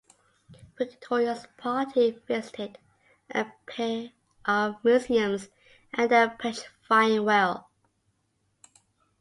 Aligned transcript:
Victoria's 0.79 1.45
party 1.57 2.17
visited 2.27 2.79
a 3.29 3.45
pair 3.67 4.09
of 4.45 4.83
museums 4.83 5.49
and 5.93 6.11
a 6.11 6.35
petrifying 6.39 7.23
well. 7.23 7.69